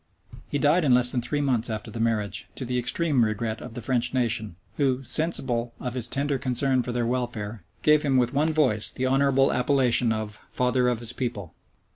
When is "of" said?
3.61-3.75, 5.79-5.93, 10.11-10.41, 10.87-11.01